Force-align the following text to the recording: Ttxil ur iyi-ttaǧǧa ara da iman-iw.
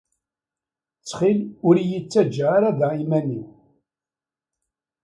Ttxil 0.99 1.39
ur 1.67 1.75
iyi-ttaǧǧa 1.77 2.45
ara 2.55 2.69
da 2.79 2.87
iman-iw. 3.03 3.47